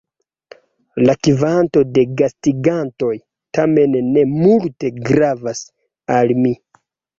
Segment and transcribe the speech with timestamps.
[1.09, 3.11] La kvanto de gastigantoj
[3.59, 5.65] tamen ne multe gravas
[6.19, 6.57] al mi.